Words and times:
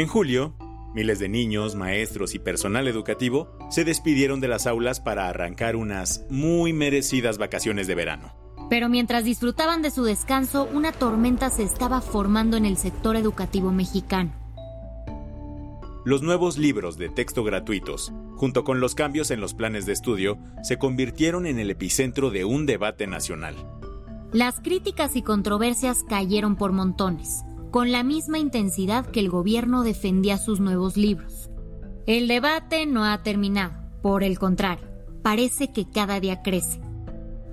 En 0.00 0.06
julio, 0.06 0.54
miles 0.94 1.18
de 1.18 1.28
niños, 1.28 1.74
maestros 1.74 2.34
y 2.34 2.38
personal 2.38 2.88
educativo 2.88 3.50
se 3.68 3.84
despidieron 3.84 4.40
de 4.40 4.48
las 4.48 4.66
aulas 4.66 4.98
para 4.98 5.28
arrancar 5.28 5.76
unas 5.76 6.24
muy 6.30 6.72
merecidas 6.72 7.36
vacaciones 7.36 7.86
de 7.86 7.94
verano. 7.94 8.32
Pero 8.70 8.88
mientras 8.88 9.24
disfrutaban 9.24 9.82
de 9.82 9.90
su 9.90 10.02
descanso, 10.02 10.66
una 10.72 10.92
tormenta 10.92 11.50
se 11.50 11.64
estaba 11.64 12.00
formando 12.00 12.56
en 12.56 12.64
el 12.64 12.78
sector 12.78 13.14
educativo 13.14 13.72
mexicano. 13.72 14.32
Los 16.06 16.22
nuevos 16.22 16.56
libros 16.56 16.96
de 16.96 17.10
texto 17.10 17.44
gratuitos, 17.44 18.10
junto 18.36 18.64
con 18.64 18.80
los 18.80 18.94
cambios 18.94 19.30
en 19.30 19.42
los 19.42 19.52
planes 19.52 19.84
de 19.84 19.92
estudio, 19.92 20.38
se 20.62 20.78
convirtieron 20.78 21.44
en 21.44 21.58
el 21.58 21.68
epicentro 21.68 22.30
de 22.30 22.46
un 22.46 22.64
debate 22.64 23.06
nacional. 23.06 23.54
Las 24.32 24.60
críticas 24.60 25.14
y 25.14 25.20
controversias 25.20 26.04
cayeron 26.08 26.56
por 26.56 26.72
montones 26.72 27.44
con 27.70 27.92
la 27.92 28.02
misma 28.02 28.38
intensidad 28.38 29.06
que 29.06 29.20
el 29.20 29.30
gobierno 29.30 29.82
defendía 29.82 30.38
sus 30.38 30.60
nuevos 30.60 30.96
libros. 30.96 31.50
El 32.06 32.28
debate 32.28 32.86
no 32.86 33.04
ha 33.04 33.22
terminado, 33.22 33.74
por 34.02 34.24
el 34.24 34.38
contrario, 34.38 34.86
parece 35.22 35.72
que 35.72 35.88
cada 35.88 36.18
día 36.18 36.42
crece. 36.42 36.80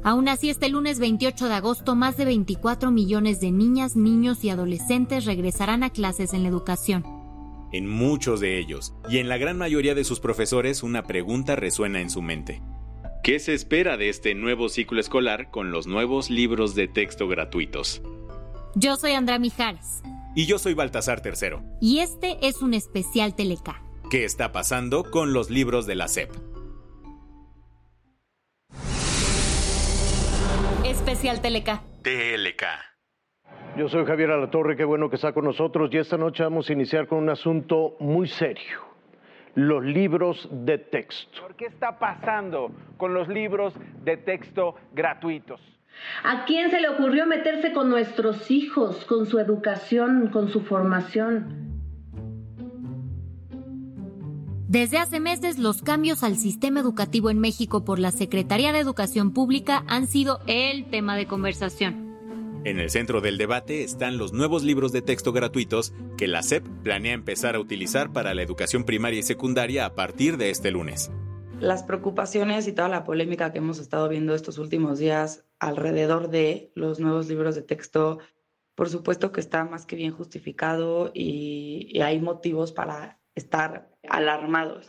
Aún 0.03 0.29
así, 0.29 0.49
este 0.49 0.69
lunes 0.69 0.99
28 0.99 1.47
de 1.47 1.53
agosto, 1.53 1.95
más 1.95 2.17
de 2.17 2.25
24 2.25 2.91
millones 2.91 3.39
de 3.41 3.51
niñas, 3.51 3.95
niños 3.95 4.43
y 4.43 4.49
adolescentes 4.49 5.25
regresarán 5.25 5.83
a 5.83 5.89
clases 5.89 6.33
en 6.33 6.43
la 6.43 6.49
educación. 6.49 7.03
En 7.73 7.87
muchos 7.87 8.39
de 8.39 8.57
ellos, 8.57 8.93
y 9.09 9.17
en 9.17 9.27
la 9.27 9.37
gran 9.37 9.57
mayoría 9.57 9.93
de 9.93 10.05
sus 10.05 10.21
profesores, 10.21 10.81
una 10.81 11.03
pregunta 11.03 11.55
resuena 11.57 11.99
en 11.99 12.09
su 12.09 12.21
mente. 12.21 12.61
¿Qué 13.23 13.39
se 13.39 13.53
espera 13.53 13.97
de 13.97 14.07
este 14.07 14.33
nuevo 14.35 14.69
ciclo 14.69 15.01
escolar 15.01 15.51
con 15.51 15.71
los 15.71 15.85
nuevos 15.85 16.29
libros 16.29 16.75
de 16.75 16.87
texto 16.87 17.27
gratuitos? 17.27 18.01
Yo 18.79 18.95
soy 18.95 19.13
Andrea 19.13 19.39
Mijares. 19.39 20.03
Y 20.35 20.45
yo 20.45 20.59
soy 20.59 20.75
Baltasar 20.75 21.21
Tercero. 21.21 21.63
Y 21.81 21.97
este 22.01 22.37
es 22.43 22.61
un 22.61 22.75
especial 22.75 23.33
Teleca. 23.33 23.81
¿Qué 24.11 24.23
está 24.23 24.51
pasando 24.51 25.09
con 25.09 25.33
los 25.33 25.49
libros 25.49 25.87
de 25.87 25.95
la 25.95 26.07
SEP? 26.07 26.29
Especial 30.85 31.41
Teleca. 31.41 31.81
TLK. 32.03 32.65
Yo 33.79 33.89
soy 33.89 34.05
Javier 34.05 34.29
Alatorre, 34.29 34.77
qué 34.77 34.83
bueno 34.83 35.09
que 35.09 35.15
está 35.15 35.33
con 35.33 35.45
nosotros 35.45 35.89
y 35.91 35.97
esta 35.97 36.19
noche 36.19 36.43
vamos 36.43 36.69
a 36.69 36.73
iniciar 36.73 37.07
con 37.07 37.17
un 37.17 37.29
asunto 37.29 37.95
muy 37.99 38.27
serio, 38.27 38.85
los 39.55 39.83
libros 39.83 40.47
de 40.51 40.77
texto. 40.77 41.47
¿Qué 41.57 41.65
está 41.65 41.97
pasando 41.97 42.71
con 42.97 43.15
los 43.15 43.27
libros 43.27 43.73
de 44.03 44.17
texto 44.17 44.75
gratuitos? 44.93 45.76
¿A 46.23 46.45
quién 46.45 46.71
se 46.71 46.81
le 46.81 46.89
ocurrió 46.89 47.25
meterse 47.25 47.73
con 47.73 47.89
nuestros 47.89 48.49
hijos, 48.51 49.05
con 49.05 49.25
su 49.25 49.39
educación, 49.39 50.29
con 50.31 50.49
su 50.49 50.61
formación? 50.61 51.67
Desde 54.67 54.97
hace 54.97 55.21
meses 55.21 55.57
los 55.59 55.81
cambios 55.81 56.23
al 56.23 56.35
sistema 56.35 56.81
educativo 56.81 57.29
en 57.29 57.39
México 57.39 57.85
por 57.85 57.99
la 57.99 58.11
Secretaría 58.11 58.73
de 58.73 58.79
Educación 58.79 59.31
Pública 59.31 59.85
han 59.87 60.07
sido 60.07 60.41
el 60.45 60.89
tema 60.89 61.15
de 61.15 61.25
conversación. 61.25 62.07
En 62.65 62.79
el 62.79 62.89
centro 62.89 63.21
del 63.21 63.37
debate 63.37 63.83
están 63.83 64.17
los 64.17 64.33
nuevos 64.33 64.63
libros 64.63 64.91
de 64.91 65.01
texto 65.01 65.31
gratuitos 65.31 65.93
que 66.17 66.27
la 66.27 66.43
SEP 66.43 66.65
planea 66.83 67.13
empezar 67.13 67.55
a 67.55 67.61
utilizar 67.61 68.11
para 68.11 68.33
la 68.33 68.41
educación 68.41 68.83
primaria 68.83 69.19
y 69.19 69.23
secundaria 69.23 69.85
a 69.85 69.95
partir 69.95 70.35
de 70.35 70.49
este 70.49 70.71
lunes. 70.71 71.11
Las 71.59 71.81
preocupaciones 71.81 72.67
y 72.67 72.71
toda 72.71 72.87
la 72.87 73.03
polémica 73.03 73.51
que 73.51 73.57
hemos 73.57 73.79
estado 73.79 74.07
viendo 74.09 74.35
estos 74.35 74.59
últimos 74.59 74.99
días 74.99 75.43
alrededor 75.59 76.29
de 76.29 76.71
los 76.75 76.99
nuevos 76.99 77.27
libros 77.27 77.55
de 77.55 77.63
texto, 77.63 78.19
por 78.75 78.89
supuesto 78.89 79.31
que 79.31 79.41
está 79.41 79.65
más 79.65 79.87
que 79.87 79.95
bien 79.95 80.11
justificado 80.11 81.11
y, 81.15 81.99
hay 81.99 82.21
motivos 82.21 82.71
para 82.71 83.19
estar 83.33 83.89
alarmados. 84.07 84.87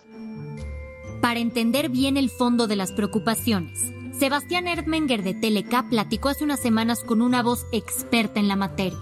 Para 1.23 1.41
entender 1.41 1.89
bien 1.89 2.19
el 2.19 2.29
fondo 2.29 2.67
de 2.67 2.77
las 2.77 2.93
preocupaciones, 2.93 3.95
Sebastián 4.13 4.69
Erdmenger 4.69 5.23
de 5.23 5.33
Teleca 5.33 5.87
platicó 5.89 6.29
hace 6.29 6.45
unas 6.45 6.61
semanas 6.61 7.03
con 7.03 7.23
una 7.23 7.43
voz 7.43 7.65
experta 7.73 8.41
en 8.41 8.49
la 8.49 8.57
materia. 8.57 8.99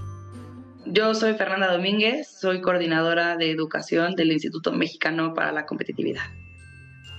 Yo 0.84 1.15
soy 1.15 1.34
Fernanda 1.34 1.72
Domínguez, 1.72 2.28
soy 2.28 2.60
coordinadora 2.60 3.37
de 3.37 3.50
educación 3.50 4.15
del 4.15 4.31
Instituto 4.31 4.72
Mexicano 4.72 5.34
para 5.34 5.50
la 5.50 5.66
Competitividad. 5.66 6.27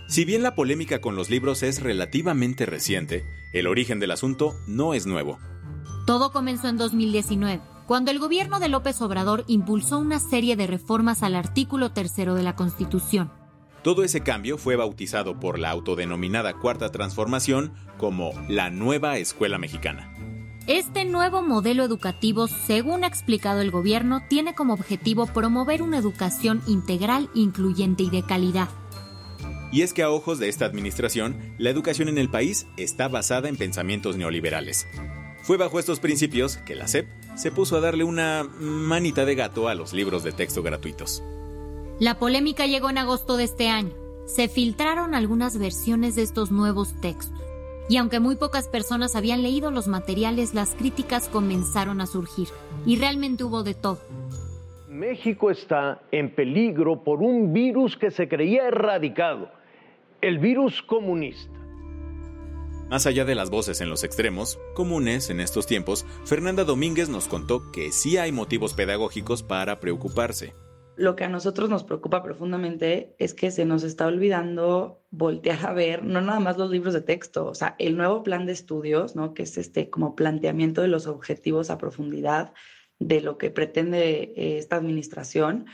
Si 0.07 0.23
bien 0.23 0.41
la 0.41 0.55
polémica 0.55 1.01
con 1.01 1.17
los 1.17 1.29
libros 1.29 1.63
es 1.63 1.81
relativamente 1.81 2.65
reciente, 2.65 3.25
el 3.51 3.67
origen 3.67 3.99
del 3.99 4.11
asunto 4.11 4.55
no 4.65 4.93
es 4.93 5.05
nuevo. 5.05 5.37
Todo 6.05 6.31
comenzó 6.31 6.69
en 6.69 6.77
2019, 6.77 7.61
cuando 7.87 8.11
el 8.11 8.19
gobierno 8.19 8.61
de 8.61 8.69
López 8.69 9.01
Obrador 9.01 9.43
impulsó 9.47 9.99
una 9.99 10.21
serie 10.21 10.55
de 10.55 10.65
reformas 10.65 11.23
al 11.23 11.35
artículo 11.35 11.91
tercero 11.91 12.35
de 12.35 12.43
la 12.43 12.55
Constitución. 12.55 13.33
Todo 13.83 14.05
ese 14.05 14.21
cambio 14.21 14.57
fue 14.57 14.77
bautizado 14.77 15.41
por 15.41 15.59
la 15.59 15.71
autodenominada 15.71 16.53
Cuarta 16.53 16.89
Transformación 16.89 17.73
como 17.97 18.31
la 18.47 18.69
nueva 18.69 19.17
escuela 19.17 19.57
mexicana. 19.57 20.13
Este 20.67 21.03
nuevo 21.03 21.41
modelo 21.41 21.83
educativo, 21.83 22.47
según 22.47 23.03
ha 23.03 23.07
explicado 23.07 23.59
el 23.59 23.71
gobierno, 23.71 24.21
tiene 24.29 24.55
como 24.55 24.73
objetivo 24.73 25.25
promover 25.27 25.81
una 25.81 25.97
educación 25.97 26.61
integral, 26.65 27.29
incluyente 27.33 28.03
y 28.03 28.09
de 28.09 28.23
calidad 28.23 28.69
y 29.71 29.81
es 29.81 29.93
que 29.93 30.03
a 30.03 30.09
ojos 30.09 30.39
de 30.39 30.49
esta 30.49 30.65
administración, 30.65 31.55
la 31.57 31.69
educación 31.69 32.07
en 32.09 32.17
el 32.17 32.29
país 32.29 32.67
está 32.77 33.07
basada 33.07 33.49
en 33.49 33.57
pensamientos 33.57 34.17
neoliberales. 34.17 34.87
Fue 35.43 35.57
bajo 35.57 35.79
estos 35.79 35.99
principios 35.99 36.57
que 36.57 36.75
la 36.75 36.87
SEP 36.87 37.07
se 37.35 37.51
puso 37.51 37.77
a 37.77 37.79
darle 37.79 38.03
una 38.03 38.43
manita 38.59 39.25
de 39.25 39.35
gato 39.35 39.67
a 39.67 39.75
los 39.75 39.93
libros 39.93 40.23
de 40.23 40.31
texto 40.31 40.63
gratuitos. 40.63 41.23
La 41.99 42.19
polémica 42.19 42.65
llegó 42.65 42.89
en 42.89 42.97
agosto 42.97 43.37
de 43.37 43.45
este 43.45 43.69
año. 43.69 43.93
Se 44.25 44.49
filtraron 44.49 45.15
algunas 45.15 45.57
versiones 45.57 46.15
de 46.15 46.23
estos 46.23 46.51
nuevos 46.51 46.99
textos. 47.01 47.41
Y 47.89 47.97
aunque 47.97 48.19
muy 48.19 48.35
pocas 48.35 48.67
personas 48.67 49.15
habían 49.15 49.41
leído 49.41 49.71
los 49.71 49.87
materiales, 49.87 50.53
las 50.53 50.75
críticas 50.75 51.29
comenzaron 51.29 52.01
a 52.01 52.05
surgir. 52.05 52.49
Y 52.85 52.97
realmente 52.97 53.45
hubo 53.45 53.63
de 53.63 53.73
todo. 53.73 53.99
México 54.89 55.49
está 55.49 56.01
en 56.11 56.35
peligro 56.35 57.03
por 57.03 57.21
un 57.21 57.53
virus 57.53 57.95
que 57.95 58.11
se 58.11 58.27
creía 58.27 58.67
erradicado 58.67 59.49
el 60.21 60.39
virus 60.39 60.81
comunista. 60.81 61.53
Más 62.89 63.05
allá 63.05 63.25
de 63.25 63.35
las 63.35 63.49
voces 63.49 63.81
en 63.81 63.89
los 63.89 64.03
extremos, 64.03 64.59
comunes 64.73 65.29
en 65.29 65.41
estos 65.41 65.67
tiempos, 65.67 66.05
Fernanda 66.25 66.63
Domínguez 66.63 67.09
nos 67.09 67.27
contó 67.27 67.71
que 67.71 67.91
sí 67.91 68.17
hay 68.17 68.31
motivos 68.31 68.73
pedagógicos 68.73 69.43
para 69.43 69.79
preocuparse. 69.79 70.53
Lo 70.95 71.15
que 71.15 71.25
a 71.25 71.29
nosotros 71.29 71.69
nos 71.69 71.83
preocupa 71.83 72.23
profundamente 72.23 73.13
es 73.19 73.33
que 73.35 73.51
se 73.51 73.65
nos 73.65 73.83
está 73.83 74.07
olvidando 74.07 75.03
voltear 75.11 75.67
a 75.67 75.73
ver 75.73 76.03
no 76.03 76.21
nada 76.21 76.39
más 76.39 76.57
los 76.57 76.71
libros 76.71 76.93
de 76.93 77.01
texto, 77.01 77.45
o 77.45 77.53
sea, 77.53 77.75
el 77.77 77.97
nuevo 77.97 78.23
plan 78.23 78.45
de 78.47 78.53
estudios, 78.53 79.15
¿no? 79.15 79.33
que 79.33 79.43
es 79.43 79.57
este 79.57 79.91
como 79.91 80.15
planteamiento 80.15 80.81
de 80.81 80.87
los 80.87 81.05
objetivos 81.05 81.69
a 81.69 81.77
profundidad 81.77 82.53
de 82.99 83.21
lo 83.21 83.37
que 83.37 83.51
pretende 83.51 84.33
eh, 84.35 84.57
esta 84.57 84.77
administración 84.77 85.67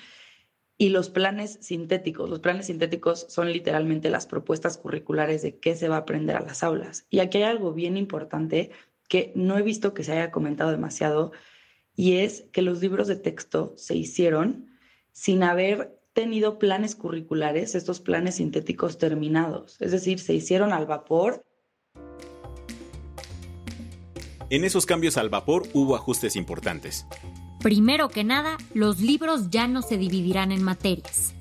y 0.78 0.90
los 0.90 1.10
planes 1.10 1.60
sintéticos. 1.62 2.30
Los 2.30 2.40
planes 2.40 2.68
sintéticos 2.68 3.26
son 3.30 3.52
literalmente 3.52 4.10
las 4.10 4.26
propuestas 4.26 4.78
curriculares 4.78 5.42
de 5.42 5.60
qué 5.60 5.76
se 5.76 5.88
va 5.88 5.98
a 5.98 6.00
aprender 6.00 6.36
a 6.36 6.42
las 6.42 6.64
aulas. 6.64 7.06
Y 7.10 7.20
aquí 7.20 7.38
hay 7.38 7.44
algo 7.44 7.74
bien 7.74 7.98
importante 7.98 8.72
que 9.08 9.32
no 9.36 9.58
he 9.58 9.62
visto 9.62 9.94
que 9.94 10.04
se 10.04 10.14
haya 10.14 10.32
comentado 10.32 10.72
demasiado 10.72 11.32
y 11.96 12.18
es 12.18 12.46
que 12.52 12.62
los 12.62 12.82
libros 12.82 13.08
de 13.08 13.16
texto 13.16 13.74
se 13.78 13.96
hicieron 13.96 14.68
sin 15.12 15.44
haber 15.44 16.00
tenido 16.14 16.60
planes 16.60 16.96
curriculares, 16.96 17.76
estos 17.76 18.00
planes 18.00 18.36
sintéticos 18.36 18.98
terminados. 18.98 19.78
Es 19.80 19.92
decir, 19.92 20.20
se 20.20 20.34
hicieron 20.34 20.74
al 20.74 20.86
vapor. 20.86 21.44
En 24.50 24.64
esos 24.64 24.86
cambios 24.86 25.18
al 25.18 25.30
vapor 25.30 25.64
hubo 25.74 25.96
ajustes 25.96 26.36
importantes. 26.36 27.06
Primero 27.64 28.10
que 28.10 28.26
nada, 28.26 28.58
los 28.74 29.00
libros 29.00 29.50
ya 29.50 29.68
no 29.68 29.82
se 29.82 29.98
dividirán 29.98 30.52
en 30.52 30.62
materias. 30.62 31.34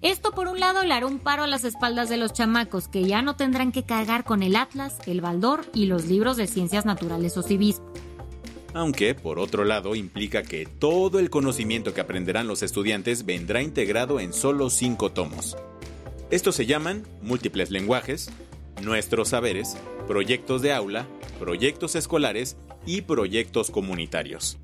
Esto 0.00 0.32
por 0.32 0.48
un 0.48 0.58
lado 0.58 0.82
le 0.82 0.94
hará 0.94 1.04
un 1.04 1.18
paro 1.18 1.42
a 1.42 1.46
las 1.46 1.64
espaldas 1.64 2.08
de 2.08 2.16
los 2.16 2.32
chamacos 2.32 2.88
que 2.88 3.04
ya 3.04 3.20
no 3.20 3.36
tendrán 3.36 3.70
que 3.70 3.82
cargar 3.82 4.24
con 4.24 4.42
el 4.42 4.56
atlas, 4.56 4.96
el 5.06 5.20
baldor 5.20 5.66
y 5.74 5.84
los 5.84 6.06
libros 6.06 6.38
de 6.38 6.46
ciencias 6.46 6.86
naturales 6.86 7.36
o 7.36 7.42
civismo. 7.42 7.84
Aunque, 8.72 9.14
por 9.14 9.38
otro 9.38 9.66
lado, 9.66 9.94
implica 9.94 10.42
que 10.42 10.64
todo 10.64 11.18
el 11.18 11.28
conocimiento 11.28 11.92
que 11.92 12.00
aprenderán 12.00 12.48
los 12.48 12.62
estudiantes 12.62 13.26
vendrá 13.26 13.60
integrado 13.60 14.20
en 14.20 14.32
solo 14.32 14.70
cinco 14.70 15.12
tomos. 15.12 15.54
Estos 16.30 16.54
se 16.54 16.64
llaman 16.64 17.06
múltiples 17.20 17.70
lenguajes, 17.70 18.30
nuestros 18.80 19.28
saberes, 19.28 19.76
proyectos 20.06 20.62
de 20.62 20.72
aula, 20.72 21.06
proyectos 21.38 21.94
escolares 21.94 22.56
y 22.86 23.02
proyectos 23.02 23.70
comunitarios. 23.70 24.56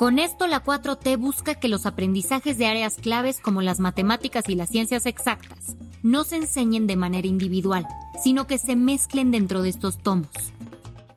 Con 0.00 0.18
esto 0.18 0.46
la 0.46 0.64
4T 0.64 1.18
busca 1.18 1.56
que 1.56 1.68
los 1.68 1.84
aprendizajes 1.84 2.56
de 2.56 2.64
áreas 2.64 2.96
claves 2.96 3.38
como 3.38 3.60
las 3.60 3.80
matemáticas 3.80 4.48
y 4.48 4.54
las 4.54 4.70
ciencias 4.70 5.04
exactas 5.04 5.76
no 6.02 6.24
se 6.24 6.36
enseñen 6.36 6.86
de 6.86 6.96
manera 6.96 7.28
individual, 7.28 7.86
sino 8.18 8.46
que 8.46 8.56
se 8.56 8.76
mezclen 8.76 9.30
dentro 9.30 9.60
de 9.60 9.68
estos 9.68 9.98
tomos. 9.98 10.30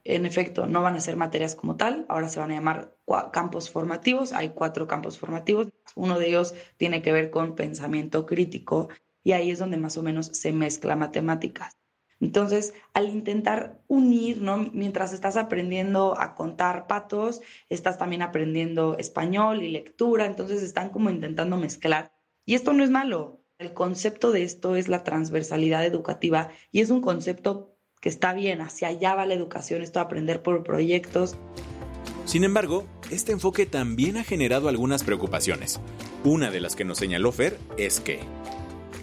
En 0.04 0.26
efecto, 0.26 0.66
no 0.66 0.82
van 0.82 0.98
a 0.98 1.00
ser 1.00 1.16
materias 1.16 1.56
como 1.56 1.78
tal, 1.78 2.06
ahora 2.10 2.28
se 2.28 2.42
van 2.42 2.52
a 2.52 2.56
llamar 2.56 2.94
campos 3.32 3.70
formativos, 3.70 4.34
hay 4.34 4.50
cuatro 4.50 4.86
campos 4.86 5.18
formativos, 5.18 5.70
uno 5.96 6.20
de 6.20 6.28
ellos 6.28 6.54
tiene 6.76 7.02
que 7.02 7.14
ver 7.14 7.32
con 7.32 7.56
pensamiento 7.56 8.26
crítico 8.26 8.90
y 9.24 9.32
ahí 9.32 9.50
es 9.50 9.60
donde 9.60 9.78
más 9.78 9.96
o 9.96 10.04
menos 10.04 10.26
se 10.34 10.52
mezcla 10.52 10.98
matemáticas. 10.98 11.78
Entonces, 12.24 12.74
al 12.94 13.10
intentar 13.10 13.82
unir, 13.90 14.42
¿no? 14.42 14.70
Mientras 14.72 15.12
estás 15.12 15.36
aprendiendo 15.36 16.18
a 16.18 16.36
contar 16.36 16.88
patos, 16.88 17.42
estás 17.68 17.98
también 17.98 18.22
aprendiendo 18.22 18.98
español 18.98 19.62
y 19.62 19.70
lectura, 19.70 20.26
entonces 20.26 20.64
están 20.64 20.90
como 20.90 21.10
intentando 21.10 21.58
mezclar. 21.58 22.14
Y 22.46 22.56
esto 22.56 22.72
no 22.72 22.82
es 22.82 22.90
malo. 22.90 23.42
El 23.58 23.74
concepto 23.74 24.32
de 24.32 24.44
esto 24.44 24.78
es 24.78 24.88
la 24.88 25.04
transversalidad 25.04 25.86
educativa 25.86 26.50
y 26.72 26.80
es 26.80 26.92
un 26.92 27.02
concepto 27.02 27.76
que 28.00 28.08
está 28.08 28.32
bien, 28.32 28.62
hacia 28.62 28.88
allá 28.88 29.16
va 29.16 29.26
la 29.26 29.34
educación, 29.34 29.82
esto 29.82 30.00
de 30.00 30.06
aprender 30.06 30.42
por 30.42 30.64
proyectos. 30.64 31.36
Sin 32.24 32.46
embargo, 32.46 32.86
este 33.12 33.34
enfoque 33.34 33.66
también 33.66 34.16
ha 34.16 34.24
generado 34.24 34.70
algunas 34.70 35.04
preocupaciones. 35.04 35.82
Una 36.24 36.52
de 36.52 36.62
las 36.62 36.78
que 36.78 36.86
nos 36.86 37.00
señaló 37.00 37.34
Fer 37.34 37.60
es 37.78 38.00
que... 38.00 38.20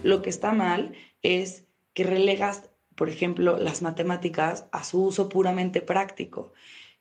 Lo 0.02 0.22
que 0.22 0.30
está 0.30 0.54
mal 0.54 0.94
es 1.20 1.66
que 1.92 2.04
relegas 2.04 2.69
por 3.00 3.08
ejemplo, 3.08 3.56
las 3.56 3.80
matemáticas 3.80 4.66
a 4.72 4.84
su 4.84 5.02
uso 5.02 5.30
puramente 5.30 5.80
práctico. 5.80 6.52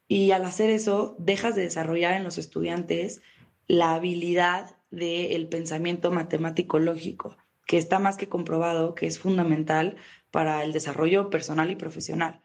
Y 0.07 0.31
al 0.31 0.45
hacer 0.45 0.69
eso, 0.69 1.17
dejas 1.19 1.57
de 1.57 1.63
desarrollar 1.63 2.13
en 2.13 2.23
los 2.23 2.37
estudiantes 2.37 3.21
la 3.67 3.95
habilidad 3.95 4.77
del 4.91 5.49
pensamiento 5.49 6.09
matemático 6.09 6.79
lógico, 6.79 7.35
que 7.67 7.77
está 7.77 7.99
más 7.99 8.15
que 8.15 8.29
comprobado 8.29 8.95
que 8.95 9.07
es 9.07 9.19
fundamental 9.19 9.97
para 10.31 10.63
el 10.63 10.71
desarrollo 10.71 11.29
personal 11.29 11.69
y 11.69 11.75
profesional. 11.75 12.39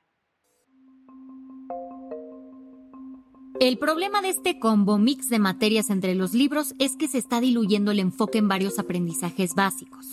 El 3.61 3.79
problema 3.79 4.21
de 4.21 4.31
este 4.31 4.59
combo 4.59 4.99
mix 4.99 5.29
de 5.29 5.39
materias 5.39 5.91
entre 5.91 6.17
los 6.17 6.35
libros 6.35 6.75
es 6.81 6.97
que 6.97 7.06
se 7.06 7.19
está 7.19 7.41
diluyendo 7.41 7.93
el 7.93 8.01
enfoque 8.01 8.39
en 8.39 8.49
varios 8.49 8.81
aprendizajes 8.81 9.55
básicos. 9.55 10.11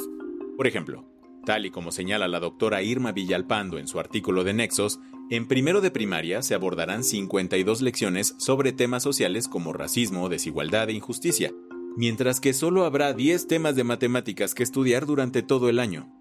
Por 0.58 0.68
ejemplo, 0.68 1.11
Tal 1.46 1.66
y 1.66 1.72
como 1.72 1.92
señala 1.92 2.28
la 2.28 2.40
doctora 2.40 2.84
Irma 2.84 3.12
Villalpando 3.12 3.80
en 3.80 3.88
su 3.88 4.00
artículo 4.00 4.44
de 4.44 4.54
Nexos, 4.54 5.00
en 5.30 5.48
primero 5.48 5.82
de 5.82 5.90
primaria 5.90 6.42
se 6.44 6.54
abordarán 6.54 7.04
52 7.04 7.82
lecciones 7.82 8.36
sobre 8.38 8.74
temas 8.74 9.02
sociales 9.02 9.48
como 9.48 9.74
racismo, 9.74 10.30
desigualdad 10.30 10.90
e 10.90 10.94
injusticia, 10.94 11.52
mientras 11.98 12.40
que 12.40 12.54
solo 12.54 12.86
habrá 12.86 13.14
10 13.14 13.48
temas 13.48 13.76
de 13.76 13.84
matemáticas 13.84 14.54
que 14.54 14.64
estudiar 14.64 15.06
durante 15.06 15.42
todo 15.42 15.70
el 15.70 15.80
año. 15.80 16.12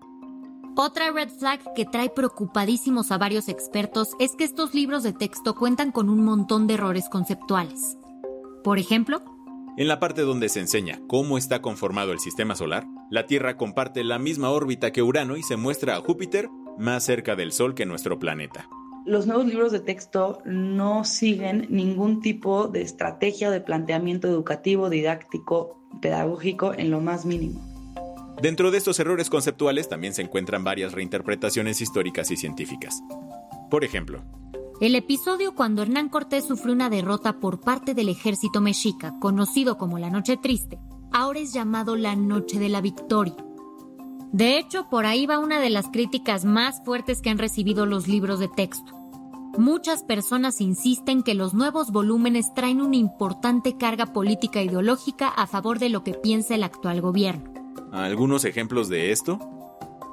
Otra 0.76 1.10
red 1.10 1.28
flag 1.28 1.60
que 1.74 1.84
trae 1.84 2.08
preocupadísimos 2.08 3.10
a 3.10 3.18
varios 3.18 3.48
expertos 3.48 4.10
es 4.18 4.36
que 4.36 4.44
estos 4.44 4.72
libros 4.72 5.02
de 5.02 5.12
texto 5.12 5.54
cuentan 5.54 5.92
con 5.92 6.08
un 6.08 6.24
montón 6.24 6.66
de 6.66 6.74
errores 6.74 7.08
conceptuales. 7.10 7.98
Por 8.64 8.78
ejemplo, 8.78 9.22
en 9.76 9.88
la 9.88 10.00
parte 10.00 10.22
donde 10.22 10.48
se 10.48 10.60
enseña 10.60 11.00
cómo 11.06 11.36
está 11.36 11.60
conformado 11.60 12.12
el 12.12 12.20
sistema 12.20 12.54
solar, 12.54 12.86
la 13.10 13.26
Tierra 13.26 13.56
comparte 13.56 14.04
la 14.04 14.18
misma 14.18 14.50
órbita 14.50 14.92
que 14.92 15.02
Urano 15.02 15.36
y 15.36 15.42
se 15.42 15.56
muestra 15.56 15.96
a 15.96 16.00
Júpiter 16.00 16.48
más 16.78 17.04
cerca 17.04 17.34
del 17.34 17.52
Sol 17.52 17.74
que 17.74 17.84
nuestro 17.84 18.18
planeta. 18.18 18.68
Los 19.04 19.26
nuevos 19.26 19.46
libros 19.46 19.72
de 19.72 19.80
texto 19.80 20.40
no 20.44 21.04
siguen 21.04 21.66
ningún 21.70 22.20
tipo 22.20 22.68
de 22.68 22.82
estrategia 22.82 23.48
o 23.48 23.50
de 23.50 23.60
planteamiento 23.60 24.28
educativo, 24.28 24.88
didáctico, 24.88 25.80
pedagógico 26.00 26.72
en 26.72 26.90
lo 26.90 27.00
más 27.00 27.26
mínimo. 27.26 27.60
Dentro 28.40 28.70
de 28.70 28.78
estos 28.78 29.00
errores 29.00 29.28
conceptuales 29.28 29.88
también 29.88 30.14
se 30.14 30.22
encuentran 30.22 30.62
varias 30.62 30.92
reinterpretaciones 30.92 31.80
históricas 31.80 32.30
y 32.30 32.36
científicas. 32.36 33.02
Por 33.70 33.84
ejemplo, 33.84 34.22
el 34.80 34.94
episodio 34.94 35.54
cuando 35.54 35.82
Hernán 35.82 36.08
Cortés 36.08 36.46
sufrió 36.46 36.72
una 36.72 36.88
derrota 36.88 37.38
por 37.38 37.60
parte 37.60 37.92
del 37.92 38.08
ejército 38.08 38.60
mexica, 38.60 39.14
conocido 39.20 39.76
como 39.76 39.98
la 39.98 40.08
Noche 40.08 40.38
Triste, 40.38 40.78
ahora 41.12 41.40
es 41.40 41.52
llamado 41.52 41.96
la 41.96 42.16
Noche 42.16 42.58
de 42.58 42.68
la 42.68 42.80
Victoria. 42.80 43.36
De 44.32 44.58
hecho, 44.58 44.88
por 44.88 45.06
ahí 45.06 45.26
va 45.26 45.38
una 45.38 45.60
de 45.60 45.70
las 45.70 45.88
críticas 45.88 46.44
más 46.44 46.82
fuertes 46.84 47.20
que 47.20 47.30
han 47.30 47.38
recibido 47.38 47.84
los 47.84 48.06
libros 48.06 48.38
de 48.38 48.48
texto. 48.48 48.92
Muchas 49.58 50.04
personas 50.04 50.60
insisten 50.60 51.24
que 51.24 51.34
los 51.34 51.54
nuevos 51.54 51.90
volúmenes 51.90 52.54
traen 52.54 52.80
una 52.80 52.96
importante 52.96 53.76
carga 53.76 54.06
política 54.06 54.62
ideológica 54.62 55.28
a 55.28 55.48
favor 55.48 55.80
de 55.80 55.88
lo 55.88 56.04
que 56.04 56.14
piensa 56.14 56.54
el 56.54 56.62
actual 56.62 57.00
gobierno. 57.00 57.52
¿Algunos 57.90 58.44
ejemplos 58.44 58.88
de 58.88 59.10
esto? 59.10 59.40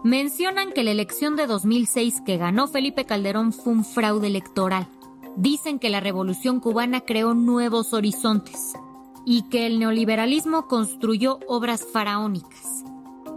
Mencionan 0.04 0.72
que 0.72 0.84
la 0.84 0.92
elección 0.92 1.36
de 1.36 1.46
2006 1.46 2.22
que 2.26 2.38
ganó 2.38 2.68
Felipe 2.68 3.06
Calderón 3.06 3.54
fue 3.54 3.74
un 3.74 3.86
fraude 3.86 4.28
electoral. 4.28 4.88
Dicen 5.36 5.78
que 5.78 5.92
la 5.92 6.00
revolución 6.00 6.60
cubana 6.60 7.02
creó 7.02 7.36
nuevos 7.36 7.94
horizontes 7.94 8.74
y 9.30 9.44
que 9.50 9.68
el 9.68 9.78
neoliberalismo 9.78 10.68
construyó 10.68 11.40
obras 11.48 11.86
faraónicas. 11.92 12.86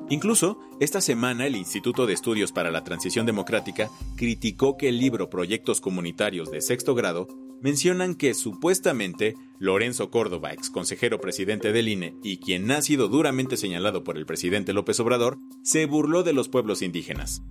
Incluso, 0.08 0.60
esta 0.78 1.00
semana 1.00 1.48
el 1.48 1.56
Instituto 1.56 2.06
de 2.06 2.12
Estudios 2.12 2.52
para 2.52 2.70
la 2.70 2.84
Transición 2.84 3.26
Democrática 3.26 3.90
criticó 4.16 4.76
que 4.76 4.88
el 4.88 5.00
libro 5.00 5.28
Proyectos 5.28 5.80
Comunitarios 5.80 6.48
de 6.52 6.60
sexto 6.60 6.94
grado 6.94 7.26
mencionan 7.60 8.14
que 8.14 8.34
supuestamente 8.34 9.34
Lorenzo 9.58 10.12
Córdoba, 10.12 10.52
ex 10.52 10.70
consejero 10.70 11.20
presidente 11.20 11.72
del 11.72 11.88
INE 11.88 12.14
y 12.22 12.38
quien 12.38 12.70
ha 12.70 12.82
sido 12.82 13.08
duramente 13.08 13.56
señalado 13.56 14.04
por 14.04 14.16
el 14.16 14.26
presidente 14.26 14.72
López 14.72 15.00
Obrador, 15.00 15.38
se 15.64 15.86
burló 15.86 16.22
de 16.22 16.32
los 16.32 16.48
pueblos 16.48 16.82
indígenas. 16.82 17.42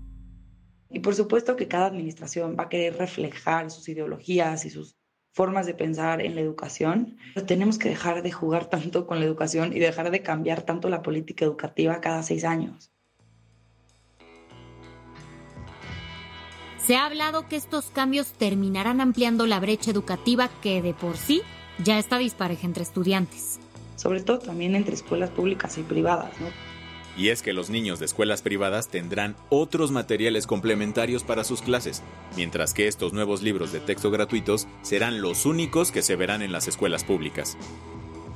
Y 0.89 0.99
por 0.99 1.13
supuesto 1.13 1.57
que 1.57 1.67
cada 1.67 1.87
administración 1.87 2.55
va 2.57 2.63
a 2.63 2.69
querer 2.69 2.95
reflejar 2.95 3.69
sus 3.69 3.89
ideologías 3.89 4.65
y 4.65 4.69
sus 4.69 4.98
formas 5.31 5.65
de 5.65 5.73
pensar 5.73 6.21
en 6.21 6.35
la 6.35 6.41
educación, 6.41 7.17
pero 7.33 7.45
tenemos 7.45 7.77
que 7.77 7.89
dejar 7.89 8.23
de 8.23 8.31
jugar 8.31 8.65
tanto 8.65 9.07
con 9.07 9.19
la 9.19 9.25
educación 9.25 9.73
y 9.73 9.79
dejar 9.79 10.11
de 10.11 10.21
cambiar 10.21 10.63
tanto 10.63 10.89
la 10.89 11.01
política 11.01 11.45
educativa 11.45 12.01
cada 12.01 12.23
seis 12.23 12.43
años. 12.43 12.91
Se 16.77 16.95
ha 16.95 17.05
hablado 17.05 17.47
que 17.47 17.55
estos 17.55 17.91
cambios 17.91 18.31
terminarán 18.33 18.99
ampliando 18.99 19.45
la 19.45 19.59
brecha 19.59 19.91
educativa 19.91 20.49
que 20.61 20.81
de 20.81 20.93
por 20.93 21.17
sí 21.17 21.43
ya 21.83 21.99
está 21.99 22.17
dispareja 22.17 22.65
entre 22.65 22.83
estudiantes. 22.83 23.59
Sobre 23.95 24.21
todo 24.21 24.39
también 24.39 24.75
entre 24.75 24.95
escuelas 24.95 25.29
públicas 25.29 25.77
y 25.77 25.83
privadas, 25.83 26.31
¿no? 26.39 26.68
Y 27.19 27.29
es 27.29 27.41
que 27.41 27.51
los 27.51 27.69
niños 27.69 27.99
de 27.99 28.05
escuelas 28.05 28.41
privadas 28.41 28.87
tendrán 28.87 29.35
otros 29.49 29.91
materiales 29.91 30.47
complementarios 30.47 31.25
para 31.25 31.43
sus 31.43 31.61
clases, 31.61 32.01
mientras 32.37 32.73
que 32.73 32.87
estos 32.87 33.11
nuevos 33.11 33.41
libros 33.41 33.73
de 33.73 33.81
texto 33.81 34.09
gratuitos 34.09 34.67
serán 34.83 35.19
los 35.19 35.45
únicos 35.45 35.91
que 35.91 36.01
se 36.01 36.15
verán 36.15 36.41
en 36.41 36.53
las 36.53 36.69
escuelas 36.69 37.03
públicas. 37.03 37.57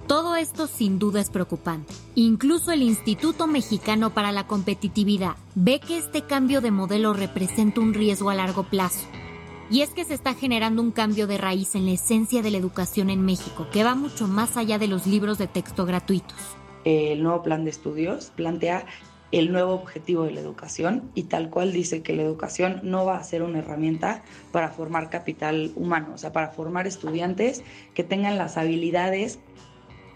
Todo 0.05 0.35
esto 0.35 0.67
sin 0.67 0.99
duda 0.99 1.21
es 1.21 1.29
preocupante. 1.29 1.93
Incluso 2.15 2.73
el 2.73 2.81
Instituto 2.81 3.47
Mexicano 3.47 4.13
para 4.13 4.33
la 4.33 4.47
Competitividad 4.47 5.37
ve 5.55 5.79
que 5.79 5.97
este 5.97 6.23
cambio 6.23 6.59
de 6.59 6.71
modelo 6.71 7.13
representa 7.13 7.79
un 7.79 7.93
riesgo 7.93 8.31
a 8.31 8.35
largo 8.35 8.63
plazo. 8.63 9.07
Y 9.71 9.79
es 9.79 9.91
que 9.91 10.03
se 10.03 10.13
está 10.13 10.33
generando 10.33 10.81
un 10.81 10.91
cambio 10.91 11.25
de 11.25 11.37
raíz 11.37 11.75
en 11.75 11.85
la 11.85 11.93
esencia 11.93 12.41
de 12.41 12.51
la 12.51 12.57
educación 12.57 13.09
en 13.09 13.23
México, 13.23 13.65
que 13.71 13.85
va 13.85 13.95
mucho 13.95 14.27
más 14.27 14.57
allá 14.57 14.77
de 14.77 14.87
los 14.87 15.07
libros 15.07 15.37
de 15.37 15.47
texto 15.47 15.85
gratuitos. 15.85 16.57
El 16.85 17.23
nuevo 17.23 17.43
plan 17.43 17.63
de 17.63 17.71
estudios, 17.71 18.31
plantea 18.35 18.85
el 19.33 19.51
nuevo 19.51 19.73
objetivo 19.73 20.25
de 20.25 20.31
la 20.31 20.41
educación 20.41 21.09
y 21.15 21.23
tal 21.23 21.49
cual 21.49 21.73
dice 21.73 22.03
que 22.03 22.13
la 22.13 22.21
educación 22.21 22.81
no 22.83 23.03
va 23.03 23.17
a 23.17 23.23
ser 23.23 23.41
una 23.41 23.59
herramienta 23.59 24.21
para 24.51 24.69
formar 24.69 25.09
capital 25.09 25.71
humano, 25.75 26.09
o 26.13 26.17
sea, 26.19 26.31
para 26.31 26.49
formar 26.49 26.85
estudiantes 26.85 27.63
que 27.95 28.03
tengan 28.03 28.37
las 28.37 28.57
habilidades 28.57 29.39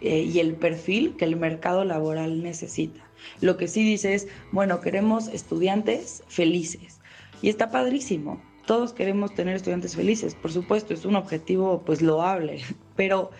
eh, 0.01 0.21
y 0.21 0.39
el 0.39 0.53
perfil 0.53 1.15
que 1.17 1.25
el 1.25 1.36
mercado 1.36 1.83
laboral 1.83 2.43
necesita. 2.43 3.01
Lo 3.41 3.57
que 3.57 3.67
sí 3.67 3.83
dice 3.83 4.13
es, 4.13 4.27
bueno, 4.51 4.81
queremos 4.81 5.29
estudiantes 5.29 6.24
felices 6.27 7.00
y 7.41 7.50
está 7.50 7.71
padrísimo. 7.71 8.39
Todos 8.67 8.93
queremos 8.93 9.33
tener 9.33 9.55
estudiantes 9.55 9.95
felices, 9.95 10.36
por 10.36 10.51
supuesto, 10.51 10.93
es 10.93 11.05
un 11.05 11.15
objetivo 11.15 11.81
pues 11.83 12.03
loable, 12.03 12.62
pero 12.95 13.31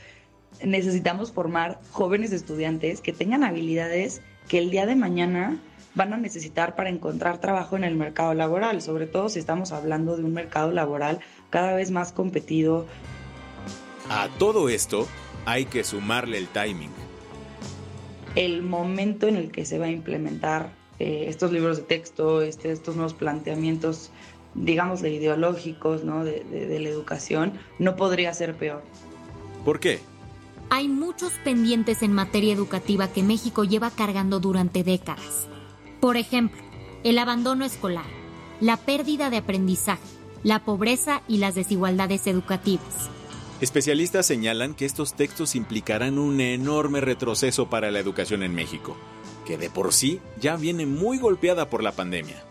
necesitamos 0.63 1.31
formar 1.31 1.79
jóvenes 1.91 2.31
estudiantes 2.31 3.01
que 3.01 3.13
tengan 3.13 3.43
habilidades 3.43 4.21
que 4.47 4.59
el 4.59 4.71
día 4.71 4.85
de 4.85 4.95
mañana 4.95 5.57
van 5.95 6.13
a 6.13 6.17
necesitar 6.17 6.75
para 6.75 6.89
encontrar 6.89 7.39
trabajo 7.39 7.75
en 7.75 7.83
el 7.83 7.95
mercado 7.95 8.33
laboral, 8.33 8.81
sobre 8.81 9.07
todo 9.07 9.29
si 9.29 9.39
estamos 9.39 9.71
hablando 9.71 10.15
de 10.15 10.23
un 10.23 10.33
mercado 10.33 10.71
laboral 10.71 11.19
cada 11.49 11.73
vez 11.73 11.91
más 11.91 12.11
competido. 12.11 12.85
A 14.09 14.29
todo 14.37 14.69
esto 14.69 15.07
hay 15.45 15.65
que 15.65 15.83
sumarle 15.83 16.37
el 16.37 16.47
timing. 16.47 16.91
El 18.35 18.61
momento 18.61 19.27
en 19.27 19.35
el 19.35 19.51
que 19.51 19.65
se 19.65 19.79
va 19.79 19.85
a 19.85 19.91
implementar 19.91 20.69
eh, 20.99 21.25
estos 21.27 21.51
libros 21.51 21.77
de 21.77 21.83
texto, 21.83 22.41
este, 22.41 22.71
estos 22.71 22.95
nuevos 22.95 23.15
planteamientos, 23.15 24.11
digamos, 24.53 25.01
ideológicos 25.01 26.03
¿no? 26.03 26.23
de, 26.23 26.43
de 26.43 26.79
la 26.79 26.89
educación, 26.89 27.53
no 27.79 27.95
podría 27.95 28.33
ser 28.33 28.55
peor. 28.55 28.83
¿Por 29.65 29.79
qué? 29.79 29.99
Hay 30.69 30.89
muchos 30.89 31.31
pendientes 31.45 32.03
en 32.03 32.12
materia 32.12 32.53
educativa 32.53 33.07
que 33.07 33.24
México 33.24 33.63
lleva 33.63 33.89
cargando 33.89 34.39
durante 34.39 34.83
décadas. 34.83 35.47
Por 36.01 36.17
ejemplo, 36.17 36.62
el 37.05 37.19
abandono 37.19 37.63
escolar, 37.63 38.05
la 38.59 38.75
pérdida 38.75 39.29
de 39.29 39.38
aprendizaje, 39.38 40.03
la 40.43 40.65
pobreza 40.65 41.21
y 41.27 41.38
las 41.38 41.55
desigualdades 41.55 42.27
educativas. 42.27 43.09
Especialistas 43.62 44.25
señalan 44.25 44.74
que 44.74 44.86
estos 44.86 45.13
textos 45.13 45.55
implicarán 45.55 46.19
un 46.19 46.41
enorme 46.41 47.00
retroceso 47.00 47.69
para 47.69 47.89
la 47.89 48.00
educación 48.00 48.43
en 48.43 48.53
México, 48.53 48.97
que 49.45 49.57
de 49.57 49.69
por 49.69 49.93
sí 49.93 50.19
ya 50.39 50.57
viene 50.57 50.86
muy 50.86 51.17
golpeada 51.17 51.69
por 51.69 51.81
la 51.81 51.93
pandemia. 51.93 52.43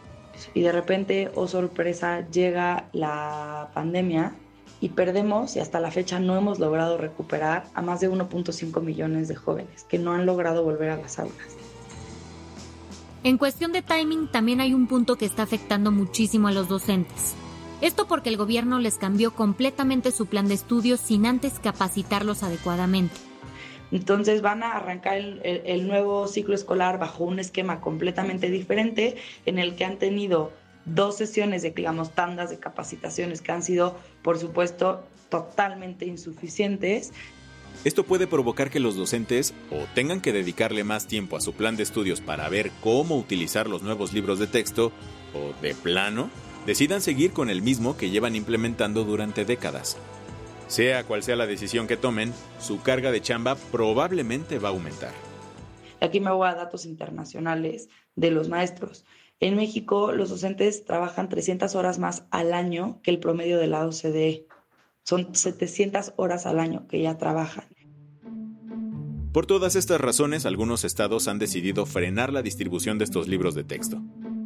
Y 0.54 0.62
de 0.62 0.72
repente, 0.72 1.30
oh 1.34 1.46
sorpresa, 1.46 2.26
llega 2.30 2.88
la 2.92 3.70
pandemia 3.74 4.34
y 4.80 4.90
perdemos, 4.90 5.56
y 5.56 5.60
hasta 5.60 5.80
la 5.80 5.90
fecha 5.90 6.20
no 6.20 6.36
hemos 6.36 6.58
logrado 6.58 6.98
recuperar 6.98 7.64
a 7.74 7.82
más 7.82 8.00
de 8.00 8.10
1.5 8.10 8.82
millones 8.82 9.28
de 9.28 9.36
jóvenes 9.36 9.84
que 9.84 9.98
no 9.98 10.12
han 10.12 10.26
logrado 10.26 10.62
volver 10.64 10.90
a 10.90 10.96
las 10.96 11.18
aulas. 11.18 11.56
En 13.24 13.38
cuestión 13.38 13.72
de 13.72 13.82
timing, 13.82 14.30
también 14.30 14.60
hay 14.60 14.72
un 14.74 14.86
punto 14.86 15.16
que 15.16 15.24
está 15.24 15.42
afectando 15.42 15.90
muchísimo 15.90 16.48
a 16.48 16.52
los 16.52 16.68
docentes. 16.68 17.34
Esto 17.80 18.06
porque 18.06 18.28
el 18.28 18.36
gobierno 18.36 18.78
les 18.78 18.98
cambió 18.98 19.34
completamente 19.34 20.12
su 20.12 20.26
plan 20.26 20.48
de 20.48 20.54
estudios 20.54 21.00
sin 21.00 21.26
antes 21.26 21.58
capacitarlos 21.58 22.42
adecuadamente. 22.42 23.16
Entonces 23.92 24.42
van 24.42 24.62
a 24.62 24.72
arrancar 24.72 25.18
el, 25.18 25.40
el, 25.44 25.86
nuevo 25.86 26.26
ciclo 26.26 26.54
escolar 26.54 26.98
bajo 26.98 27.24
un 27.24 27.38
esquema 27.38 27.80
completamente 27.80 28.50
diferente 28.50 29.16
en 29.44 29.58
el 29.58 29.76
que 29.76 29.84
han 29.84 29.98
tenido 29.98 30.52
dos 30.86 31.16
sesiones 31.16 31.62
de, 31.62 31.70
digamos, 31.70 32.14
tandas 32.14 32.50
de 32.50 32.58
capacitaciones 32.58 33.42
que 33.42 33.52
han 33.52 33.62
sido, 33.62 33.96
por 34.22 34.38
supuesto, 34.38 35.04
totalmente 35.28 36.06
insuficientes. 36.06 37.12
Esto 37.84 38.04
puede 38.04 38.26
provocar 38.26 38.70
que 38.70 38.80
los 38.80 38.96
docentes 38.96 39.52
o 39.70 39.84
tengan 39.94 40.20
que 40.20 40.32
dedicarle 40.32 40.82
más 40.82 41.06
tiempo 41.06 41.36
a 41.36 41.40
su 41.40 41.52
plan 41.52 41.76
de 41.76 41.82
estudios 41.82 42.20
para 42.20 42.48
ver 42.48 42.70
cómo 42.82 43.18
utilizar 43.18 43.68
los 43.68 43.82
nuevos 43.82 44.12
libros 44.12 44.38
de 44.38 44.46
texto, 44.46 44.92
o 45.34 45.52
de 45.60 45.74
plano, 45.74 46.30
decidan 46.64 47.00
seguir 47.00 47.32
con 47.32 47.50
el 47.50 47.62
mismo 47.62 47.96
que 47.96 48.10
llevan 48.10 48.34
implementando 48.34 49.04
durante 49.04 49.44
décadas. 49.44 49.98
Sea 50.68 51.04
cual 51.04 51.22
sea 51.22 51.36
la 51.36 51.46
decisión 51.46 51.86
que 51.86 51.96
tomen, 51.96 52.32
su 52.58 52.82
carga 52.82 53.12
de 53.12 53.20
chamba 53.20 53.56
probablemente 53.70 54.58
va 54.58 54.70
a 54.70 54.72
aumentar. 54.72 55.12
Aquí 56.00 56.20
me 56.20 56.32
voy 56.32 56.48
a 56.48 56.54
datos 56.54 56.86
internacionales 56.86 57.88
de 58.16 58.30
los 58.30 58.48
maestros. 58.48 59.04
En 59.38 59.56
México, 59.56 60.12
los 60.12 60.30
docentes 60.30 60.84
trabajan 60.84 61.28
300 61.28 61.74
horas 61.74 61.98
más 61.98 62.24
al 62.30 62.54
año 62.54 63.00
que 63.02 63.10
el 63.10 63.18
promedio 63.18 63.58
de 63.58 63.66
la 63.66 63.86
OCDE. 63.86 64.46
Son 65.04 65.34
700 65.34 66.14
horas 66.16 66.46
al 66.46 66.58
año 66.58 66.86
que 66.88 67.02
ya 67.02 67.18
trabajan. 67.18 67.66
Por 69.32 69.44
todas 69.44 69.76
estas 69.76 70.00
razones, 70.00 70.46
algunos 70.46 70.84
estados 70.84 71.28
han 71.28 71.38
decidido 71.38 71.84
frenar 71.84 72.32
la 72.32 72.40
distribución 72.40 72.96
de 72.96 73.04
estos 73.04 73.28
libros 73.28 73.54
de 73.54 73.64
texto. 73.64 74.02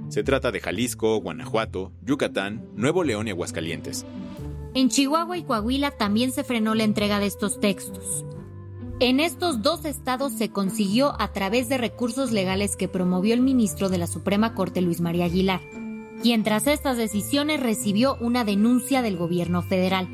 Se 0.09 0.25
trata 0.25 0.51
de 0.51 0.59
Jalisco, 0.59 1.21
Guanajuato, 1.21 1.93
Yucatán, 2.03 2.69
Nuevo 2.75 3.05
León 3.05 3.29
y 3.29 3.31
Aguascalientes. 3.31 4.05
En 4.75 4.89
Chihuahua 4.89 5.39
y 5.39 5.45
Coahuila 5.45 5.93
también 5.93 6.33
se 6.33 6.43
frenó 6.43 6.75
la 6.75 6.83
entrega 6.83 7.21
de 7.21 7.27
estos 7.27 7.61
textos. 7.61 8.25
En 9.03 9.19
estos 9.19 9.63
dos 9.63 9.87
estados 9.87 10.35
se 10.35 10.51
consiguió 10.51 11.19
a 11.19 11.33
través 11.33 11.71
de 11.71 11.79
recursos 11.79 12.33
legales 12.33 12.77
que 12.77 12.87
promovió 12.87 13.33
el 13.33 13.41
ministro 13.41 13.89
de 13.89 13.97
la 13.97 14.07
Suprema 14.07 14.55
Corte 14.55 14.83
Luis 14.83 15.01
María 15.01 15.25
Aguilar, 15.25 15.63
quien 16.23 16.45
tras 16.45 16.67
estas 16.67 16.99
decisiones 16.99 17.61
recibió 17.61 18.19
una 18.21 18.45
denuncia 18.45 19.01
del 19.01 19.17
gobierno 19.17 19.63
federal. 19.63 20.07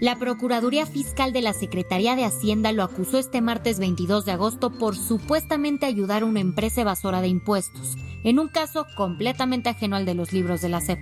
La 0.00 0.18
Procuraduría 0.18 0.84
Fiscal 0.84 1.32
de 1.32 1.42
la 1.42 1.52
Secretaría 1.52 2.16
de 2.16 2.24
Hacienda 2.24 2.72
lo 2.72 2.82
acusó 2.82 3.18
este 3.18 3.40
martes 3.40 3.78
22 3.78 4.24
de 4.24 4.32
agosto 4.32 4.72
por 4.72 4.96
supuestamente 4.96 5.86
ayudar 5.86 6.24
a 6.24 6.26
una 6.26 6.40
empresa 6.40 6.80
evasora 6.80 7.20
de 7.20 7.28
impuestos, 7.28 7.94
en 8.24 8.40
un 8.40 8.48
caso 8.48 8.84
completamente 8.96 9.68
ajeno 9.68 9.94
al 9.94 10.06
de 10.06 10.14
los 10.14 10.32
libros 10.32 10.60
de 10.60 10.70
la 10.70 10.80
SEP. 10.80 10.98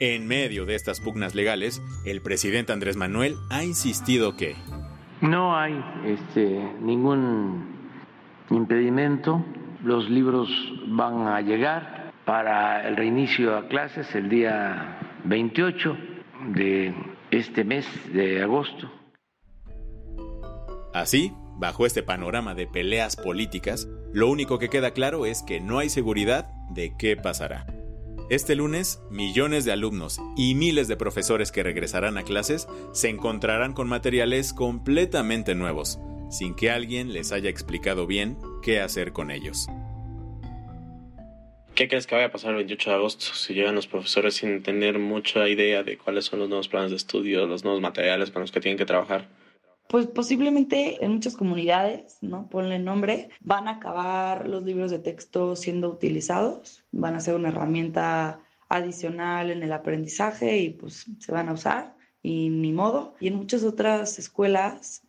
En 0.00 0.26
medio 0.26 0.66
de 0.66 0.74
estas 0.74 1.00
pugnas 1.00 1.36
legales, 1.36 1.80
el 2.04 2.20
presidente 2.20 2.72
Andrés 2.72 2.96
Manuel 2.96 3.36
ha 3.48 3.64
insistido 3.64 4.36
que 4.36 4.56
no 5.20 5.56
hay 5.56 5.82
este, 6.04 6.72
ningún 6.80 7.76
impedimento. 8.50 9.44
Los 9.82 10.08
libros 10.10 10.48
van 10.88 11.26
a 11.26 11.40
llegar 11.40 12.12
para 12.24 12.86
el 12.86 12.96
reinicio 12.96 13.56
a 13.56 13.68
clases 13.68 14.14
el 14.14 14.28
día 14.28 14.98
28 15.24 15.96
de 16.54 16.94
este 17.30 17.64
mes 17.64 17.86
de 18.12 18.42
agosto. 18.42 18.90
Así, 20.92 21.32
bajo 21.56 21.86
este 21.86 22.02
panorama 22.02 22.54
de 22.54 22.66
peleas 22.66 23.16
políticas, 23.16 23.88
lo 24.12 24.28
único 24.28 24.58
que 24.58 24.70
queda 24.70 24.92
claro 24.92 25.26
es 25.26 25.42
que 25.42 25.60
no 25.60 25.78
hay 25.78 25.88
seguridad 25.88 26.46
de 26.70 26.96
qué 26.96 27.16
pasará. 27.16 27.66
Este 28.28 28.56
lunes, 28.56 29.00
millones 29.08 29.64
de 29.64 29.70
alumnos 29.70 30.20
y 30.36 30.56
miles 30.56 30.88
de 30.88 30.96
profesores 30.96 31.52
que 31.52 31.62
regresarán 31.62 32.18
a 32.18 32.24
clases 32.24 32.66
se 32.92 33.08
encontrarán 33.08 33.72
con 33.72 33.88
materiales 33.88 34.52
completamente 34.52 35.54
nuevos, 35.54 36.00
sin 36.28 36.56
que 36.56 36.72
alguien 36.72 37.12
les 37.12 37.30
haya 37.30 37.48
explicado 37.48 38.08
bien 38.08 38.36
qué 38.64 38.80
hacer 38.80 39.12
con 39.12 39.30
ellos. 39.30 39.68
¿Qué 41.76 41.86
crees 41.86 42.08
que 42.08 42.16
vaya 42.16 42.26
a 42.26 42.32
pasar 42.32 42.50
el 42.50 42.56
28 42.56 42.90
de 42.90 42.96
agosto 42.96 43.26
si 43.32 43.54
llegan 43.54 43.76
los 43.76 43.86
profesores 43.86 44.34
sin 44.34 44.60
tener 44.60 44.98
mucha 44.98 45.48
idea 45.48 45.84
de 45.84 45.96
cuáles 45.96 46.24
son 46.24 46.40
los 46.40 46.48
nuevos 46.48 46.66
planes 46.66 46.90
de 46.90 46.96
estudio, 46.96 47.46
los 47.46 47.62
nuevos 47.62 47.80
materiales 47.80 48.32
con 48.32 48.42
los 48.42 48.50
que 48.50 48.58
tienen 48.58 48.76
que 48.76 48.86
trabajar? 48.86 49.28
Pues 49.88 50.06
posiblemente 50.06 51.04
en 51.04 51.12
muchas 51.12 51.36
comunidades, 51.36 52.18
¿no? 52.20 52.48
Ponle 52.48 52.78
nombre, 52.78 53.28
van 53.40 53.68
a 53.68 53.72
acabar 53.72 54.48
los 54.48 54.64
libros 54.64 54.90
de 54.90 54.98
texto 54.98 55.54
siendo 55.54 55.90
utilizados, 55.90 56.84
van 56.90 57.14
a 57.14 57.20
ser 57.20 57.34
una 57.36 57.48
herramienta 57.48 58.40
adicional 58.68 59.50
en 59.50 59.62
el 59.62 59.72
aprendizaje 59.72 60.58
y 60.58 60.70
pues 60.70 61.06
se 61.18 61.32
van 61.32 61.48
a 61.48 61.52
usar 61.52 61.94
y 62.22 62.48
ni 62.48 62.72
modo. 62.72 63.14
Y 63.20 63.28
en 63.28 63.36
muchas 63.36 63.62
otras 63.62 64.18
escuelas, 64.18 65.02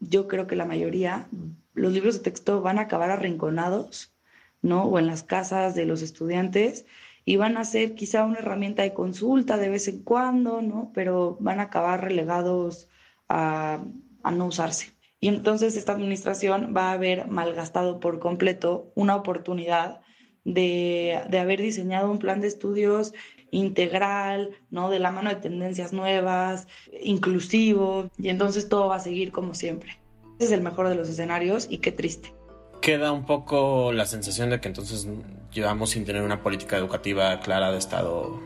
yo 0.00 0.28
creo 0.28 0.46
que 0.46 0.56
la 0.56 0.64
mayoría, 0.64 1.28
los 1.74 1.92
libros 1.92 2.14
de 2.16 2.20
texto 2.22 2.62
van 2.62 2.78
a 2.78 2.82
acabar 2.82 3.10
arrinconados, 3.10 4.14
¿no? 4.62 4.84
O 4.84 4.98
en 4.98 5.06
las 5.06 5.22
casas 5.22 5.74
de 5.74 5.84
los 5.84 6.00
estudiantes 6.00 6.86
y 7.26 7.36
van 7.36 7.56
a 7.58 7.64
ser 7.64 7.94
quizá 7.94 8.24
una 8.24 8.38
herramienta 8.38 8.82
de 8.82 8.94
consulta 8.94 9.58
de 9.58 9.68
vez 9.68 9.88
en 9.88 10.02
cuando, 10.02 10.62
¿no? 10.62 10.90
Pero 10.94 11.36
van 11.40 11.60
a 11.60 11.64
acabar 11.64 12.02
relegados 12.02 12.88
a 13.28 13.84
a 14.26 14.32
no 14.32 14.46
usarse. 14.46 14.92
Y 15.20 15.28
entonces 15.28 15.76
esta 15.76 15.92
administración 15.92 16.74
va 16.76 16.90
a 16.90 16.92
haber 16.92 17.28
malgastado 17.28 18.00
por 18.00 18.18
completo 18.18 18.90
una 18.94 19.14
oportunidad 19.14 20.00
de, 20.44 21.20
de, 21.30 21.38
haber 21.38 21.60
diseñado 21.60 22.10
un 22.10 22.18
plan 22.18 22.40
de 22.40 22.48
estudios 22.48 23.14
integral, 23.50 24.50
¿no? 24.70 24.90
De 24.90 24.98
la 24.98 25.12
mano 25.12 25.30
de 25.30 25.36
tendencias 25.36 25.92
nuevas, 25.92 26.66
inclusivo, 27.00 28.10
y 28.18 28.28
entonces 28.28 28.68
todo 28.68 28.88
va 28.88 28.96
a 28.96 29.00
seguir 29.00 29.32
como 29.32 29.54
siempre. 29.54 29.98
Ese 30.38 30.46
es 30.46 30.52
el 30.52 30.60
mejor 30.60 30.88
de 30.88 30.96
los 30.96 31.08
escenarios 31.08 31.66
y 31.70 31.78
qué 31.78 31.92
triste. 31.92 32.34
Queda 32.82 33.12
un 33.12 33.24
poco 33.24 33.92
la 33.92 34.06
sensación 34.06 34.50
de 34.50 34.60
que 34.60 34.68
entonces 34.68 35.08
llevamos 35.52 35.90
sin 35.90 36.04
tener 36.04 36.22
una 36.22 36.42
política 36.42 36.76
educativa 36.76 37.40
clara 37.40 37.72
de 37.72 37.78
Estado 37.78 38.38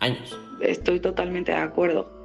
años. 0.00 0.38
Estoy 0.60 1.00
totalmente 1.00 1.52
de 1.52 1.58
acuerdo. 1.58 2.23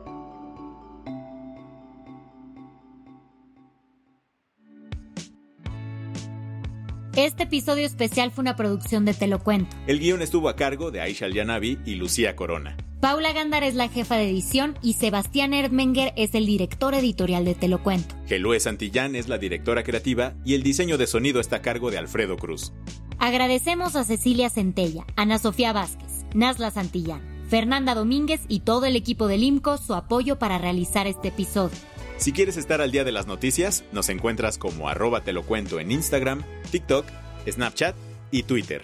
Este 7.25 7.43
episodio 7.43 7.85
especial 7.85 8.31
fue 8.31 8.43
una 8.43 8.55
producción 8.55 9.03
de 9.03 9.13
Te 9.13 9.27
lo 9.27 9.39
cuento. 9.39 9.75
El 9.87 9.99
guion 9.99 10.21
estuvo 10.21 10.47
a 10.47 10.55
cargo 10.55 10.89
de 10.89 11.01
Aisha 11.01 11.27
Yanavi 11.27 11.77
y 11.85 11.95
Lucía 11.95 12.37
Corona. 12.37 12.77
Paula 13.01 13.33
Gándara 13.33 13.67
es 13.67 13.75
la 13.75 13.89
jefa 13.89 14.15
de 14.15 14.29
edición 14.29 14.77
y 14.81 14.93
Sebastián 14.93 15.53
Erdmenger 15.53 16.13
es 16.15 16.33
el 16.33 16.45
director 16.45 16.93
editorial 16.93 17.43
de 17.43 17.55
Te 17.55 17.67
lo 17.67 17.83
cuento. 17.83 18.15
Gelue 18.25 18.57
Santillán 18.57 19.17
es 19.17 19.27
la 19.27 19.37
directora 19.37 19.83
creativa 19.83 20.33
y 20.45 20.53
el 20.53 20.63
diseño 20.63 20.97
de 20.97 21.07
sonido 21.07 21.41
está 21.41 21.57
a 21.57 21.61
cargo 21.61 21.91
de 21.91 21.97
Alfredo 21.97 22.37
Cruz. 22.37 22.71
Agradecemos 23.17 23.97
a 23.97 24.05
Cecilia 24.05 24.49
Centella, 24.49 25.05
Ana 25.17 25.39
Sofía 25.39 25.73
Vázquez, 25.73 26.23
Nazla 26.33 26.71
Santillán, 26.71 27.21
Fernanda 27.49 27.95
Domínguez 27.95 28.39
y 28.47 28.61
todo 28.61 28.85
el 28.85 28.95
equipo 28.95 29.27
del 29.27 29.43
IMCO 29.43 29.77
su 29.77 29.93
apoyo 29.93 30.39
para 30.39 30.57
realizar 30.57 31.05
este 31.05 31.27
episodio. 31.27 31.75
Si 32.19 32.33
quieres 32.33 32.57
estar 32.57 32.81
al 32.81 32.91
día 32.91 33.05
de 33.05 33.13
las 33.13 33.27
noticias, 33.27 33.85
nos 33.93 34.09
encuentras 34.09 34.57
como 34.57 34.89
arroba 34.89 35.21
te 35.21 35.31
lo 35.31 35.43
cuento 35.43 35.79
en 35.79 35.91
Instagram, 35.91 36.43
TikTok, 36.69 37.05
Snapchat 37.49 37.95
y 38.31 38.43
Twitter. 38.43 38.83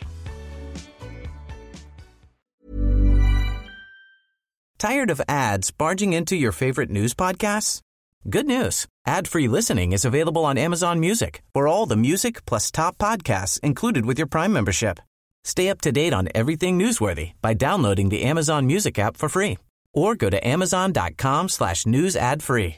Tired 4.77 5.09
of 5.09 5.21
ads 5.27 5.71
barging 5.71 6.13
into 6.13 6.35
your 6.35 6.51
favorite 6.53 6.89
news 6.89 7.13
podcasts? 7.13 7.81
Good 8.29 8.45
news. 8.45 8.87
Ad-free 9.05 9.47
listening 9.47 9.93
is 9.93 10.05
available 10.05 10.45
on 10.45 10.57
Amazon 10.57 10.99
Music 10.99 11.41
for 11.53 11.67
all 11.67 11.85
the 11.85 11.95
music 11.95 12.45
plus 12.45 12.71
top 12.71 12.97
podcasts 12.97 13.59
included 13.61 14.05
with 14.05 14.17
your 14.17 14.27
Prime 14.27 14.53
membership. 14.53 14.99
Stay 15.43 15.69
up 15.69 15.81
to 15.81 15.91
date 15.91 16.13
on 16.13 16.29
everything 16.33 16.79
newsworthy 16.79 17.33
by 17.41 17.53
downloading 17.53 18.09
the 18.09 18.23
Amazon 18.23 18.65
Music 18.65 18.97
app 18.97 19.17
for 19.17 19.29
free 19.29 19.57
or 19.93 20.15
go 20.15 20.29
to 20.29 20.47
amazon.com 20.47 21.49
slash 21.49 21.85
news 21.85 22.15
ad 22.15 22.41
free. 22.41 22.77